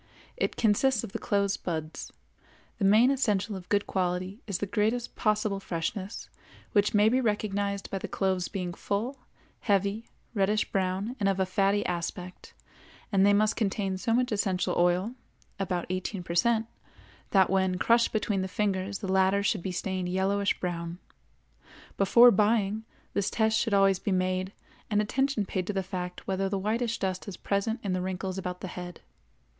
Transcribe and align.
It 0.35 0.55
consists 0.55 1.03
of 1.03 1.11
the 1.11 1.19
closed 1.19 1.63
buds. 1.63 2.11
The 2.79 2.85
main 2.85 3.11
essential 3.11 3.55
of 3.55 3.69
good 3.69 3.85
quality 3.85 4.41
is 4.47 4.57
the 4.57 4.65
greatest 4.65 5.15
possible 5.15 5.59
freshness, 5.59 6.27
which 6.71 6.95
may 6.95 7.07
be 7.07 7.21
recognized 7.21 7.91
by 7.91 7.99
the 7.99 8.07
cloves 8.07 8.47
being 8.47 8.73
full, 8.73 9.19
heavy, 9.59 10.07
reddish 10.33 10.71
brown, 10.71 11.15
and 11.19 11.29
of 11.29 11.39
a 11.39 11.45
fatty 11.45 11.85
aspect, 11.85 12.55
and 13.11 13.23
they 13.23 13.31
must 13.31 13.55
contain 13.55 13.95
so 13.95 14.11
much 14.11 14.31
essential 14.31 14.73
oil 14.75 15.13
(about 15.59 15.85
18 15.91 16.23
per 16.23 16.33
cent) 16.33 16.65
that 17.29 17.51
when 17.51 17.77
crushed 17.77 18.11
between 18.11 18.41
the 18.41 18.47
fingers 18.47 18.97
the 19.05 19.07
latter 19.07 19.43
should 19.43 19.61
be 19.61 19.71
stained 19.71 20.09
yellowish 20.09 20.59
brown. 20.59 20.97
Before 21.97 22.31
buying, 22.31 22.85
this 23.13 23.29
test 23.29 23.55
should 23.59 23.75
always 23.75 23.99
be 23.99 24.11
made, 24.11 24.51
and 24.89 24.99
attention 24.99 25.45
paid 25.45 25.67
to 25.67 25.73
the 25.73 25.83
fact 25.83 26.25
whether 26.25 26.49
the 26.49 26.57
whitish 26.57 26.97
dust 26.97 27.27
is 27.27 27.37
present 27.37 27.79
in 27.83 27.93
the 27.93 28.01
wrinkles 28.01 28.39
about 28.39 28.61
the 28.61 28.67
head. 28.69 29.01